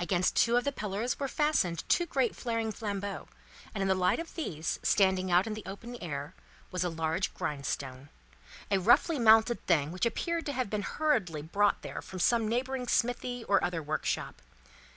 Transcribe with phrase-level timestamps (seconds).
[0.00, 3.28] Against two of the pillars were fastened two great flaring flambeaux,
[3.72, 6.34] and in the light of these, standing out in the open air,
[6.72, 8.08] was a large grindstone:
[8.72, 12.88] a roughly mounted thing which appeared to have hurriedly been brought there from some neighbouring
[12.88, 14.42] smithy, or other workshop.